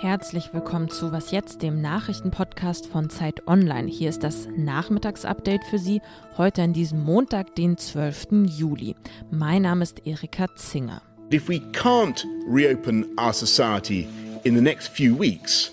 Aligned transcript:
Herzlich 0.00 0.52
willkommen 0.52 0.88
zu 0.88 1.12
Was 1.12 1.30
jetzt, 1.30 1.62
dem 1.62 1.80
Nachrichtenpodcast 1.80 2.86
von 2.86 3.10
Zeit 3.10 3.46
Online. 3.46 3.88
Hier 3.88 4.08
ist 4.08 4.24
das 4.24 4.48
Nachmittagsupdate 4.56 5.62
für 5.70 5.78
Sie 5.78 6.00
heute 6.36 6.62
an 6.62 6.72
diesem 6.72 7.04
Montag, 7.04 7.54
den 7.54 7.78
12. 7.78 8.46
Juli. 8.46 8.96
Mein 9.30 9.62
Name 9.62 9.84
ist 9.84 10.06
Erika 10.06 10.46
Zinger. 10.56 11.02
If 11.32 11.48
we 11.48 11.60
can't 11.72 12.24
reopen 12.50 13.06
our 13.18 13.32
society 13.32 14.08
in 14.42 14.56
the 14.56 14.62
next 14.62 14.88
few 14.88 15.16
weeks, 15.16 15.72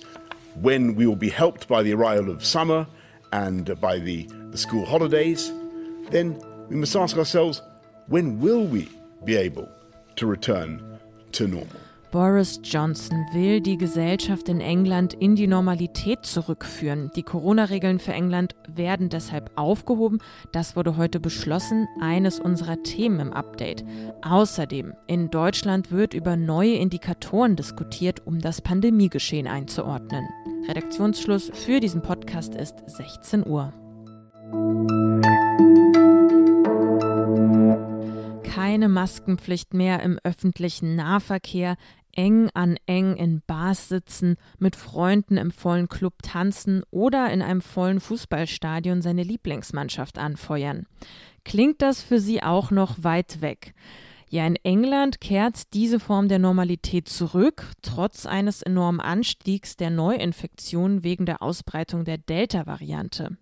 when 0.62 0.96
we 0.96 1.07
will 1.07 1.18
be 1.18 1.32
helped 1.32 1.68
by 1.68 1.84
the 1.84 1.93
arrival 1.93 2.30
of 2.30 2.46
summer 2.46 2.86
and 3.32 3.66
by 3.82 4.00
the, 4.00 4.27
the 4.52 4.57
school 4.57 4.86
holidays, 4.86 5.52
then 6.12 6.38
we 6.70 6.75
must 6.75 6.96
ask 6.96 7.18
ourselves 7.18 7.62
when 8.07 8.41
will 8.41 8.67
we 8.67 8.87
be 9.23 9.35
able 9.35 9.67
to 10.15 10.27
return 10.27 10.81
to 11.31 11.48
normal? 11.48 11.80
Boris 12.16 12.61
Johnson 12.63 13.25
will 13.34 13.59
die 13.59 13.77
Gesellschaft 13.77 14.47
in 14.47 14.61
England 14.61 15.13
in 15.13 15.35
die 15.35 15.47
Normalität 15.47 16.25
zurückführen. 16.25 17.11
Die 17.13 17.23
Corona-Regeln 17.23 17.99
für 17.99 18.13
England 18.13 18.55
werden 18.73 19.09
deshalb 19.09 19.52
aufgehoben. 19.55 20.20
Das 20.53 20.77
wurde 20.77 20.95
heute 20.95 21.20
beschlossen, 21.20 21.89
eines 21.99 22.39
unserer 22.39 22.81
Themen 22.83 23.20
im 23.20 23.33
Update. 23.33 23.83
Außerdem, 24.22 24.94
in 25.08 25.30
Deutschland 25.30 25.91
wird 25.91 26.13
über 26.13 26.38
neue 26.38 26.75
Indikatoren 26.75 27.58
diskutiert, 27.58 28.25
um 28.25 28.39
das 28.39 28.61
Pandemiegeschehen 28.61 29.47
einzuordnen. 29.47 30.25
Redaktionsschluss 30.69 31.52
für 31.53 31.81
diesen 31.81 32.02
Podcast 32.02 32.55
ist 32.55 32.75
16 32.88 33.45
Uhr. 33.45 33.73
Keine 38.75 38.89
Maskenpflicht 38.89 39.73
mehr 39.73 40.03
im 40.03 40.20
öffentlichen 40.25 40.97
Nahverkehr, 40.97 41.77
eng 42.11 42.50
an 42.53 42.75
eng 42.86 43.16
in 43.16 43.41
Bars 43.47 43.88
sitzen, 43.88 44.36
mit 44.59 44.75
Freunden 44.75 45.38
im 45.38 45.52
vollen 45.52 45.88
Club 45.88 46.16
tanzen 46.22 46.83
oder 46.91 47.31
in 47.31 47.41
einem 47.41 47.61
vollen 47.61 48.02
Fußballstadion 48.02 49.02
seine 49.02 49.23
Lieblingsmannschaft 49.23 50.17
anfeuern. 50.17 50.88
Klingt 51.45 51.81
das 51.81 52.02
für 52.02 52.19
Sie 52.19 52.44
auch 52.44 52.69
noch 52.69 53.02
weit 53.02 53.39
weg? 53.39 53.75
Ja, 54.30 54.45
in 54.45 54.58
England 54.58 55.22
kehrt 55.22 55.73
diese 55.73 56.02
Form 56.02 56.28
der 56.28 56.39
Normalität 56.39 57.07
zurück, 57.07 57.72
trotz 57.81 58.25
eines 58.25 58.61
enormen 58.61 59.00
Anstiegs 59.00 59.78
der 59.78 59.89
Neuinfektionen 59.89 61.02
wegen 61.02 61.25
der 61.25 61.41
Ausbreitung 61.41 62.03
der 62.03 62.17
Delta-Variante. 62.17 63.38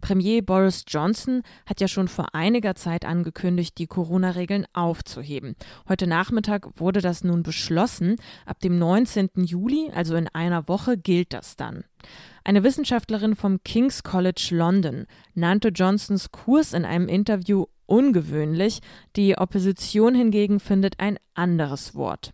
Premier 0.00 0.42
Boris 0.42 0.84
Johnson 0.86 1.42
hat 1.66 1.80
ja 1.80 1.88
schon 1.88 2.08
vor 2.08 2.34
einiger 2.34 2.74
Zeit 2.74 3.04
angekündigt, 3.04 3.78
die 3.78 3.86
Corona-Regeln 3.86 4.66
aufzuheben. 4.72 5.56
Heute 5.88 6.06
Nachmittag 6.06 6.68
wurde 6.76 7.00
das 7.00 7.24
nun 7.24 7.42
beschlossen. 7.42 8.16
Ab 8.44 8.60
dem 8.60 8.78
19. 8.78 9.30
Juli, 9.36 9.90
also 9.94 10.14
in 10.16 10.28
einer 10.28 10.68
Woche, 10.68 10.96
gilt 10.96 11.32
das 11.32 11.56
dann. 11.56 11.84
Eine 12.44 12.62
Wissenschaftlerin 12.62 13.34
vom 13.34 13.62
King's 13.64 14.02
College 14.02 14.50
London 14.52 15.06
nannte 15.34 15.68
Johnsons 15.68 16.30
Kurs 16.30 16.72
in 16.72 16.84
einem 16.84 17.08
Interview 17.08 17.64
ungewöhnlich. 17.86 18.80
Die 19.16 19.36
Opposition 19.36 20.14
hingegen 20.14 20.60
findet 20.60 21.00
ein 21.00 21.18
anderes 21.34 21.94
Wort. 21.94 22.32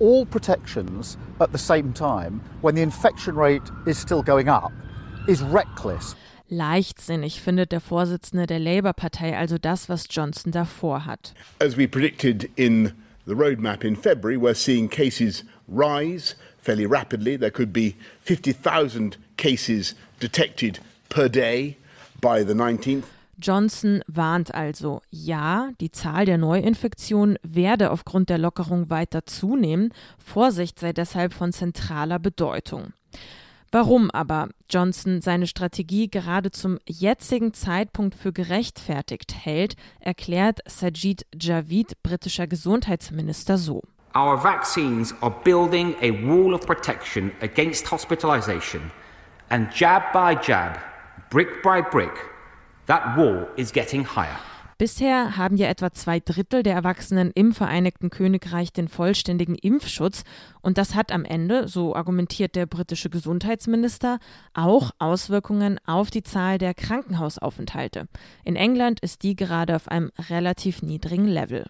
All 0.00 0.26
protections 0.26 1.16
at 1.38 1.50
the 1.52 1.58
same 1.58 1.92
time 1.92 2.40
when 2.60 2.74
the 2.74 2.82
infection 2.82 3.36
rate 3.36 3.70
is 3.86 4.00
still 4.00 4.22
going 4.22 4.48
up 4.48 4.72
is 5.28 5.44
reckless 5.44 6.16
leichtsinnig, 6.52 7.40
findet 7.40 7.72
der 7.72 7.80
Vorsitzende 7.80 8.46
der 8.46 8.60
Labour-Partei 8.60 9.36
also 9.36 9.58
das, 9.58 9.88
was 9.88 10.06
Johnson 10.08 10.52
davor 10.52 11.06
hat. 11.06 11.34
As 11.58 11.76
we 11.76 11.88
predicted 11.88 12.48
in 12.54 12.92
the 13.26 13.34
roadmap 13.34 13.82
in 13.82 13.96
February, 13.96 14.36
we're 14.36 14.54
seeing 14.54 14.88
cases 14.88 15.44
rise 15.66 16.36
fairly 16.58 16.86
rapidly. 16.86 17.36
There 17.36 17.50
could 17.50 17.72
be 17.72 17.94
50,000 18.22 19.16
cases 19.36 19.96
detected 20.20 20.78
per 21.08 21.28
day 21.28 21.76
by 22.20 22.44
the 22.44 22.54
19th. 22.54 23.04
Johnson 23.38 24.02
warnt 24.06 24.54
also, 24.54 25.02
ja, 25.10 25.70
die 25.80 25.90
Zahl 25.90 26.26
der 26.26 26.38
Neuinfektionen 26.38 27.38
werde 27.42 27.90
aufgrund 27.90 28.28
der 28.28 28.38
Lockerung 28.38 28.88
weiter 28.88 29.26
zunehmen. 29.26 29.92
Vorsicht 30.18 30.78
sei 30.78 30.92
deshalb 30.92 31.34
von 31.34 31.52
zentraler 31.52 32.20
Bedeutung. 32.20 32.92
Warum 33.74 34.10
aber 34.10 34.50
Johnson 34.68 35.22
seine 35.22 35.46
Strategie 35.46 36.10
gerade 36.10 36.50
zum 36.50 36.78
jetzigen 36.86 37.54
Zeitpunkt 37.54 38.14
für 38.14 38.30
gerechtfertigt 38.30 39.34
hält, 39.34 39.76
erklärt 39.98 40.60
Sajid 40.66 41.24
Javid, 41.34 42.02
britischer 42.02 42.46
Gesundheitsminister, 42.46 43.56
so. 43.56 43.80
Our 44.14 44.36
vaccines 44.36 45.14
are 45.22 45.34
building 45.42 45.94
a 46.02 46.10
wall 46.10 46.52
of 46.52 46.66
protection 46.66 47.32
against 47.40 47.90
hospitalization, 47.90 48.90
and 49.48 49.72
jab 49.74 50.12
by 50.12 50.34
jab, 50.34 50.78
brick 51.30 51.62
by 51.62 51.80
brick, 51.80 52.12
that 52.84 53.16
wall 53.16 53.46
is 53.56 53.72
getting 53.72 54.04
higher. 54.04 54.51
Bisher 54.82 55.36
haben 55.36 55.56
ja 55.56 55.68
etwa 55.68 55.92
zwei 55.92 56.18
Drittel 56.18 56.64
der 56.64 56.74
Erwachsenen 56.74 57.30
im 57.36 57.52
Vereinigten 57.52 58.10
Königreich 58.10 58.72
den 58.72 58.88
vollständigen 58.88 59.54
Impfschutz 59.54 60.24
und 60.60 60.76
das 60.76 60.96
hat 60.96 61.12
am 61.12 61.24
Ende, 61.24 61.68
so 61.68 61.94
argumentiert 61.94 62.56
der 62.56 62.66
britische 62.66 63.08
Gesundheitsminister, 63.08 64.18
auch 64.54 64.90
Auswirkungen 64.98 65.78
auf 65.86 66.10
die 66.10 66.24
Zahl 66.24 66.58
der 66.58 66.74
Krankenhausaufenthalte. 66.74 68.08
In 68.44 68.56
England 68.56 68.98
ist 68.98 69.22
die 69.22 69.36
gerade 69.36 69.76
auf 69.76 69.86
einem 69.86 70.10
relativ 70.28 70.82
niedrigen 70.82 71.26
Level 71.26 71.64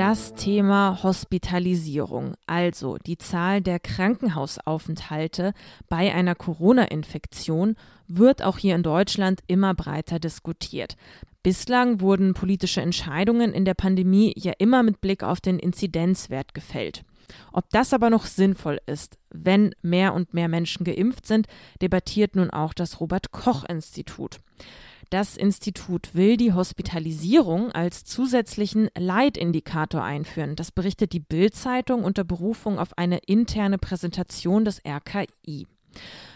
das 0.00 0.32
Thema 0.32 1.02
Hospitalisierung, 1.02 2.32
also 2.46 2.96
die 2.96 3.18
Zahl 3.18 3.60
der 3.60 3.78
Krankenhausaufenthalte 3.78 5.52
bei 5.90 6.14
einer 6.14 6.34
Corona-Infektion, 6.34 7.76
wird 8.08 8.42
auch 8.42 8.56
hier 8.56 8.76
in 8.76 8.82
Deutschland 8.82 9.42
immer 9.46 9.74
breiter 9.74 10.18
diskutiert. 10.18 10.96
Bislang 11.42 12.00
wurden 12.00 12.32
politische 12.32 12.80
Entscheidungen 12.80 13.52
in 13.52 13.66
der 13.66 13.74
Pandemie 13.74 14.32
ja 14.38 14.54
immer 14.56 14.82
mit 14.82 15.02
Blick 15.02 15.22
auf 15.22 15.42
den 15.42 15.58
Inzidenzwert 15.58 16.54
gefällt. 16.54 17.04
Ob 17.52 17.68
das 17.68 17.92
aber 17.92 18.08
noch 18.08 18.24
sinnvoll 18.24 18.80
ist, 18.86 19.18
wenn 19.28 19.74
mehr 19.82 20.14
und 20.14 20.32
mehr 20.32 20.48
Menschen 20.48 20.84
geimpft 20.84 21.26
sind, 21.26 21.46
debattiert 21.82 22.36
nun 22.36 22.48
auch 22.48 22.72
das 22.72 23.00
Robert 23.00 23.32
Koch 23.32 23.64
Institut. 23.68 24.40
Das 25.10 25.36
Institut 25.36 26.14
will 26.14 26.36
die 26.36 26.52
Hospitalisierung 26.52 27.72
als 27.72 28.04
zusätzlichen 28.04 28.90
Leitindikator 28.96 30.04
einführen. 30.04 30.54
Das 30.54 30.70
berichtet 30.70 31.12
die 31.12 31.18
Bild-Zeitung 31.18 32.04
unter 32.04 32.22
Berufung 32.22 32.78
auf 32.78 32.96
eine 32.96 33.18
interne 33.26 33.76
Präsentation 33.76 34.64
des 34.64 34.80
RKI. 34.86 35.66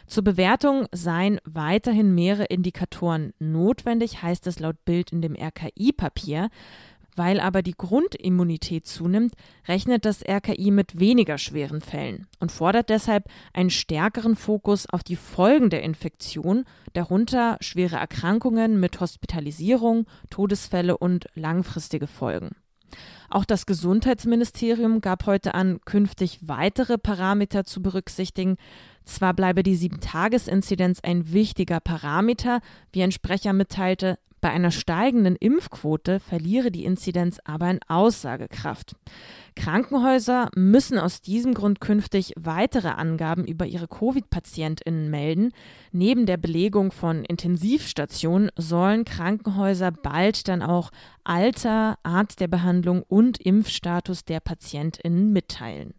Zur 0.09 0.25
Bewertung 0.25 0.87
seien 0.91 1.41
weiterhin 1.45 2.17
mehrere 2.17 2.47
Indikatoren 2.47 3.33
notwendig, 3.39 4.23
heißt 4.23 4.47
es 4.49 4.59
laut 4.59 4.85
Bild 4.85 5.13
in 5.13 5.23
dem 5.23 5.37
RKI-Papier. 5.37 6.51
Weil 7.17 7.39
aber 7.39 7.63
die 7.63 7.77
Grundimmunität 7.77 8.87
zunimmt, 8.87 9.35
rechnet 9.69 10.05
das 10.05 10.25
RKI 10.27 10.71
mit 10.71 10.99
weniger 10.99 11.39
schweren 11.39 11.81
Fällen 11.81 12.27
und 12.41 12.51
fordert 12.51 12.91
deshalb 12.91 13.29
einen 13.53 13.71
stärkeren 13.71 14.35
Fokus 14.35 14.89
auf 14.89 15.05
die 15.05 15.17
Folgen 15.17 15.71
der 15.71 15.83
Infektion, 15.83 16.65
darunter 16.93 17.57
schwere 17.61 17.97
Erkrankungen 17.97 18.81
mit 18.81 19.01
Hospitalisierung, 19.01 20.07
Todesfälle 20.31 20.97
und 20.97 21.27
langfristige 21.35 22.07
Folgen. 22.07 22.57
Auch 23.31 23.45
das 23.45 23.67
Gesundheitsministerium 23.67 25.01
gab 25.01 25.27
heute 25.27 25.55
an, 25.55 25.81
künftig 25.85 26.39
weitere 26.43 26.99
Parameter 26.99 27.65
zu 27.65 27.83
berücksichtigen. 27.83 28.57
Zwar 29.05 29.35
bleibe 29.35 29.63
die 29.63 29.75
Sieben-Tages-Inzidenz 29.75 31.01
ein 31.03 31.33
wichtiger 31.33 31.81
Parameter, 31.81 32.61
wie 32.93 33.03
ein 33.03 33.13
Sprecher 33.13 33.53
mitteilte, 33.53 34.19
bei 34.45 34.51
einer 34.51 34.71
steigenden 34.71 35.37
Impfquote 35.37 36.21
verliere 36.21 36.71
die 36.71 36.85
Inzidenz 36.85 37.39
aber 37.45 37.65
an 37.65 37.81
Aussagekraft. 37.89 38.95
Krankenhäuser 39.57 40.51
müssen 40.55 40.99
aus 40.99 41.23
diesem 41.23 41.55
Grund 41.55 41.81
künftig 41.81 42.35
weitere 42.37 42.89
Angaben 42.89 43.47
über 43.47 43.65
ihre 43.65 43.89
Covid-PatientInnen 43.89 45.09
melden. 45.09 45.53
Neben 45.93 46.27
der 46.27 46.37
Belegung 46.37 46.93
von 46.93 47.25
Intensivstationen 47.25 48.51
sollen 48.55 49.07
Krankenhäuser 49.07 49.93
bald 49.93 50.47
dann 50.47 50.61
auch 50.61 50.91
Alter, 51.25 51.97
Art 52.03 52.39
der 52.39 52.49
Behandlung 52.49 53.03
und 53.03 53.41
Impfstatus 53.41 54.27
der 54.27 54.41
PatientInnen 54.41 55.33
mitteilen. 55.33 55.95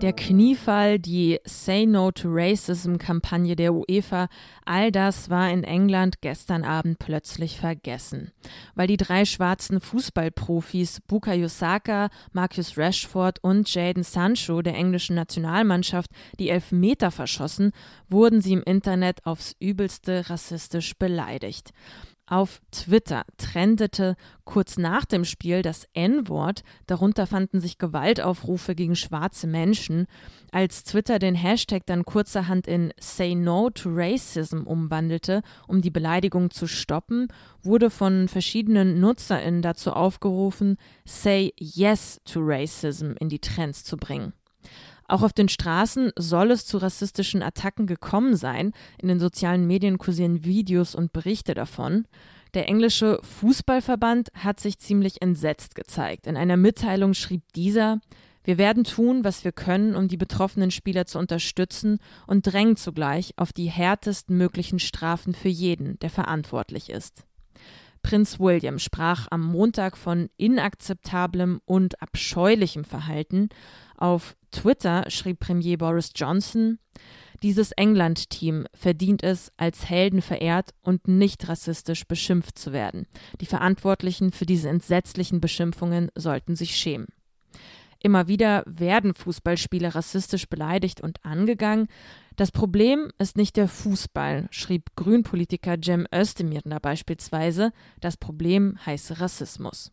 Der 0.00 0.14
Kniefall, 0.14 0.98
die 0.98 1.40
Say 1.44 1.84
No 1.84 2.10
to 2.10 2.28
Racism-Kampagne 2.30 3.54
der 3.54 3.74
UEFA, 3.74 4.28
all 4.64 4.90
das 4.90 5.28
war 5.28 5.50
in 5.50 5.62
England 5.62 6.22
gestern 6.22 6.64
Abend 6.64 6.98
plötzlich 6.98 7.60
vergessen. 7.60 8.32
Weil 8.74 8.86
die 8.86 8.96
drei 8.96 9.26
schwarzen 9.26 9.78
Fußballprofis 9.78 11.02
Bukayo 11.06 11.48
Saka, 11.48 12.08
Marcus 12.32 12.78
Rashford 12.78 13.44
und 13.44 13.72
Jaden 13.74 14.02
Sancho 14.02 14.62
der 14.62 14.74
englischen 14.74 15.16
Nationalmannschaft 15.16 16.10
die 16.38 16.48
Elfmeter 16.48 17.10
verschossen, 17.10 17.72
wurden 18.08 18.40
sie 18.40 18.54
im 18.54 18.62
Internet 18.62 19.26
aufs 19.26 19.54
übelste 19.60 20.30
rassistisch 20.30 20.94
beleidigt. 20.96 21.72
Auf 22.30 22.60
Twitter 22.70 23.24
trendete 23.38 24.14
kurz 24.44 24.78
nach 24.78 25.04
dem 25.04 25.24
Spiel 25.24 25.62
das 25.62 25.88
N-Wort, 25.94 26.62
darunter 26.86 27.26
fanden 27.26 27.60
sich 27.60 27.76
Gewaltaufrufe 27.76 28.76
gegen 28.76 28.94
schwarze 28.94 29.48
Menschen. 29.48 30.06
Als 30.52 30.84
Twitter 30.84 31.18
den 31.18 31.34
Hashtag 31.34 31.86
dann 31.86 32.04
kurzerhand 32.04 32.68
in 32.68 32.92
Say 33.00 33.34
No 33.34 33.68
to 33.70 33.88
Racism 33.92 34.62
umwandelte, 34.62 35.42
um 35.66 35.82
die 35.82 35.90
Beleidigung 35.90 36.52
zu 36.52 36.68
stoppen, 36.68 37.26
wurde 37.64 37.90
von 37.90 38.28
verschiedenen 38.28 39.00
NutzerInnen 39.00 39.60
dazu 39.60 39.92
aufgerufen, 39.92 40.76
Say 41.04 41.52
Yes 41.58 42.20
to 42.24 42.38
Racism 42.44 43.14
in 43.18 43.28
die 43.28 43.40
Trends 43.40 43.82
zu 43.82 43.96
bringen. 43.96 44.34
Auch 45.10 45.22
auf 45.22 45.32
den 45.32 45.48
Straßen 45.48 46.12
soll 46.16 46.52
es 46.52 46.66
zu 46.66 46.78
rassistischen 46.78 47.42
Attacken 47.42 47.88
gekommen 47.88 48.36
sein. 48.36 48.72
In 49.02 49.08
den 49.08 49.18
sozialen 49.18 49.66
Medien 49.66 49.98
kursieren 49.98 50.44
Videos 50.44 50.94
und 50.94 51.12
Berichte 51.12 51.52
davon. 51.54 52.06
Der 52.54 52.68
englische 52.68 53.18
Fußballverband 53.22 54.28
hat 54.34 54.60
sich 54.60 54.78
ziemlich 54.78 55.20
entsetzt 55.20 55.74
gezeigt. 55.74 56.28
In 56.28 56.36
einer 56.36 56.56
Mitteilung 56.56 57.14
schrieb 57.14 57.42
dieser, 57.54 57.98
wir 58.44 58.56
werden 58.56 58.84
tun, 58.84 59.24
was 59.24 59.42
wir 59.42 59.50
können, 59.50 59.96
um 59.96 60.06
die 60.06 60.16
betroffenen 60.16 60.70
Spieler 60.70 61.06
zu 61.06 61.18
unterstützen 61.18 61.98
und 62.28 62.46
drängen 62.46 62.76
zugleich 62.76 63.32
auf 63.36 63.52
die 63.52 63.68
härtesten 63.68 64.36
möglichen 64.36 64.78
Strafen 64.78 65.34
für 65.34 65.48
jeden, 65.48 65.98
der 65.98 66.10
verantwortlich 66.10 66.88
ist. 66.88 67.24
Prinz 68.02 68.40
William 68.40 68.78
sprach 68.78 69.28
am 69.30 69.42
Montag 69.42 69.96
von 69.96 70.28
inakzeptablem 70.36 71.60
und 71.64 72.00
abscheulichem 72.02 72.84
Verhalten. 72.84 73.48
Auf 73.96 74.36
Twitter 74.50 75.04
schrieb 75.08 75.40
Premier 75.40 75.78
Boris 75.78 76.12
Johnson, 76.14 76.78
dieses 77.42 77.72
England-Team 77.72 78.66
verdient 78.74 79.22
es, 79.22 79.50
als 79.56 79.88
Helden 79.88 80.20
verehrt 80.20 80.74
und 80.82 81.08
nicht 81.08 81.48
rassistisch 81.48 82.06
beschimpft 82.06 82.58
zu 82.58 82.72
werden. 82.72 83.06
Die 83.40 83.46
Verantwortlichen 83.46 84.30
für 84.30 84.44
diese 84.44 84.68
entsetzlichen 84.68 85.40
Beschimpfungen 85.40 86.10
sollten 86.14 86.54
sich 86.54 86.76
schämen. 86.76 87.08
Immer 88.02 88.28
wieder 88.28 88.62
werden 88.66 89.12
Fußballspieler 89.12 89.94
rassistisch 89.94 90.48
beleidigt 90.48 91.02
und 91.02 91.24
angegangen. 91.24 91.86
Das 92.36 92.50
Problem 92.50 93.12
ist 93.18 93.36
nicht 93.36 93.58
der 93.58 93.68
Fußball, 93.68 94.48
schrieb 94.50 94.96
Grünpolitiker 94.96 95.76
Cem 95.84 96.06
Özdemir 96.14 96.62
beispielsweise. 96.80 97.72
Das 98.00 98.16
Problem 98.16 98.78
heiße 98.86 99.20
Rassismus. 99.20 99.92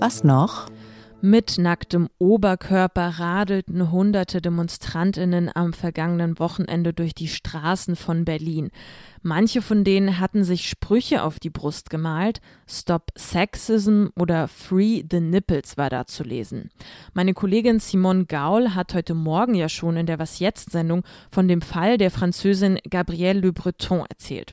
Was 0.00 0.24
noch? 0.24 0.66
Mit 1.26 1.56
nacktem 1.56 2.10
Oberkörper 2.18 3.18
radelten 3.18 3.90
hunderte 3.90 4.42
Demonstrantinnen 4.42 5.50
am 5.54 5.72
vergangenen 5.72 6.38
Wochenende 6.38 6.92
durch 6.92 7.14
die 7.14 7.28
Straßen 7.28 7.96
von 7.96 8.26
Berlin. 8.26 8.70
Manche 9.22 9.62
von 9.62 9.84
denen 9.84 10.20
hatten 10.20 10.44
sich 10.44 10.68
Sprüche 10.68 11.22
auf 11.22 11.40
die 11.40 11.48
Brust 11.48 11.88
gemalt. 11.88 12.42
Stop 12.68 13.06
Sexism 13.16 14.08
oder 14.16 14.48
Free 14.48 15.02
the 15.10 15.20
Nipples 15.20 15.78
war 15.78 15.88
da 15.88 16.06
zu 16.06 16.24
lesen. 16.24 16.68
Meine 17.14 17.32
Kollegin 17.32 17.80
Simone 17.80 18.26
Gaul 18.26 18.74
hat 18.74 18.92
heute 18.92 19.14
Morgen 19.14 19.54
ja 19.54 19.70
schon 19.70 19.96
in 19.96 20.04
der 20.04 20.18
Was 20.18 20.40
jetzt 20.40 20.72
Sendung 20.72 21.04
von 21.30 21.48
dem 21.48 21.62
Fall 21.62 21.96
der 21.96 22.10
Französin 22.10 22.78
Gabrielle 22.90 23.40
Le 23.40 23.54
Breton 23.54 24.04
erzählt. 24.10 24.52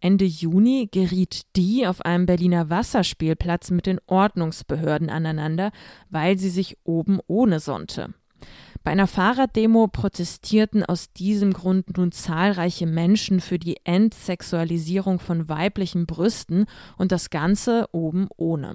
Ende 0.00 0.24
Juni 0.24 0.88
geriet 0.90 1.42
die 1.56 1.86
auf 1.86 2.02
einem 2.02 2.26
Berliner 2.26 2.70
Wasserspielplatz 2.70 3.70
mit 3.70 3.86
den 3.86 4.00
Ordnungsbehörden 4.06 5.10
aneinander, 5.10 5.72
weil 6.10 6.38
sie 6.38 6.50
sich 6.50 6.76
oben 6.84 7.20
ohne 7.26 7.60
sonnte. 7.60 8.14
Bei 8.84 8.90
einer 8.90 9.06
Fahrraddemo 9.06 9.86
protestierten 9.86 10.84
aus 10.84 11.12
diesem 11.12 11.52
Grund 11.52 11.96
nun 11.96 12.10
zahlreiche 12.10 12.86
Menschen 12.86 13.40
für 13.40 13.58
die 13.58 13.76
Entsexualisierung 13.84 15.20
von 15.20 15.48
weiblichen 15.48 16.06
Brüsten 16.06 16.66
und 16.96 17.12
das 17.12 17.30
Ganze 17.30 17.88
oben 17.92 18.28
ohne. 18.36 18.74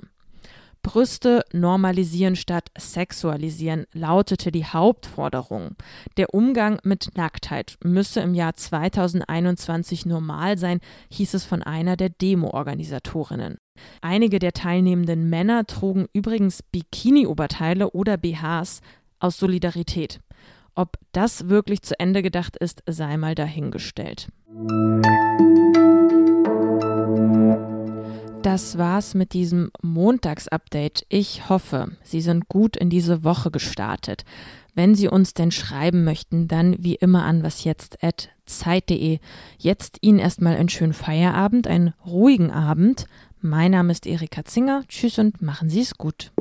Brüste 0.88 1.44
normalisieren 1.52 2.38
statt 2.38 2.70
sexualisieren 2.78 3.88
lautete 3.92 4.54
die 4.54 4.64
Hauptforderung. 4.64 5.76
Der 6.16 6.34
Umgang 6.34 6.80
mit 6.84 7.10
Nacktheit 7.18 7.76
müsse 7.84 8.22
im 8.22 8.34
Jahr 8.34 8.54
2021 8.56 10.06
normal 10.06 10.58
sein, 10.58 10.80
hieß 11.12 11.34
es 11.34 11.44
von 11.44 11.62
einer 11.62 11.98
der 11.98 12.08
Demo-Organisatorinnen. 12.08 13.58
Einige 14.02 14.40
der 14.40 14.54
teilnehmenden 14.54 15.30
Männer 15.30 15.66
trugen 15.66 16.08
übrigens 16.14 16.64
Bikini-Oberteile 16.64 17.92
oder 17.92 18.16
BHs, 18.16 18.80
aus 19.20 19.38
Solidarität. 19.38 20.22
Ob 20.74 20.98
das 21.12 21.50
wirklich 21.50 21.82
zu 21.82 22.00
Ende 22.00 22.22
gedacht 22.22 22.56
ist, 22.56 22.82
sei 22.88 23.18
mal 23.18 23.36
dahingestellt. 23.36 24.30
Das 28.44 28.78
war's 28.78 29.14
mit 29.14 29.34
diesem 29.34 29.72
Montagsupdate. 29.82 31.06
Ich 31.10 31.50
hoffe, 31.50 31.92
Sie 32.04 32.22
sind 32.22 32.48
gut 32.48 32.78
in 32.78 32.90
diese 32.90 33.24
Woche 33.24 33.52
gestartet. 33.52 34.24
Wenn 34.74 34.96
Sie 34.96 35.08
uns 35.08 35.34
denn 35.34 35.52
schreiben 35.52 36.04
möchten, 36.04 36.48
dann 36.48 36.76
wie 36.80 36.96
immer 36.96 37.24
an 37.24 37.44
wasjetzt.zeit.de. 37.44 39.20
Jetzt 39.58 39.98
Ihnen 40.02 40.20
erstmal 40.20 40.56
einen 40.56 40.70
schönen 40.70 40.94
Feierabend, 40.94 41.68
einen 41.68 41.94
ruhigen 42.06 42.52
Abend. 42.52 43.08
Mein 43.42 43.72
Name 43.72 43.92
ist 43.92 44.06
Erika 44.06 44.46
Zinger. 44.46 44.84
Tschüss 44.88 45.20
und 45.20 45.42
machen 45.42 45.70
Sie 45.70 45.82
es 45.82 45.98
gut. 45.98 46.32